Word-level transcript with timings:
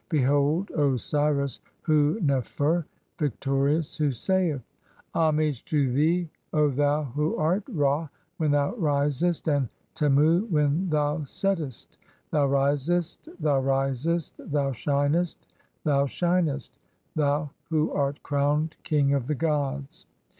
Behold 0.09 0.71
Osiris, 0.71 1.59
Hu 1.83 2.19
nefer, 2.21 2.87
(3) 3.19 3.27
victorious, 3.27 3.95
who 3.97 4.11
saith:— 4.11 4.63
"Homage 5.13 5.63
to 5.65 5.91
thee, 5.93 6.27
O 6.53 6.69
thou 6.69 7.03
who 7.03 7.35
art 7.37 7.61
Ra 7.69 8.07
when 8.37 8.49
thou 8.49 8.73
risest 8.77 9.45
(4) 9.45 9.53
and 9.53 9.69
"Temu 9.93 10.47
when 10.49 10.89
thou 10.89 11.23
settest. 11.23 11.99
Thou 12.31 12.47
risest, 12.47 13.29
thou 13.39 13.59
risest, 13.59 14.33
thou 14.39 14.71
shinest, 14.71 15.45
"thou 15.83 16.07
shinest, 16.07 16.71
(5) 16.73 16.79
thou 17.15 17.49
who 17.69 17.91
art 17.91 18.23
crowned 18.23 18.77
king 18.81 19.13
of 19.13 19.27
the 19.27 19.35
gods. 19.35 20.07